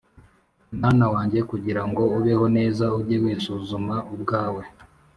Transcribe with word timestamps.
Mwana 0.77 1.05
wanjye, 1.13 1.39
kugira 1.51 1.81
ngo 1.89 2.03
ubeho 2.17 2.45
neza, 2.57 2.85
ujye 2.99 3.17
wisuzuma 3.23 3.95
ubwawe, 4.13 4.63